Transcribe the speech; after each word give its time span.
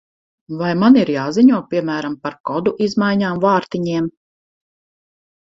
Vai 0.61 0.69
man 0.83 0.95
ir 1.01 1.11
jāziņo, 1.15 1.59
piemēram, 1.73 2.17
par 2.25 2.37
kodu 2.51 2.75
izmaiņām 2.89 3.45
vārtiņiem? 3.47 4.11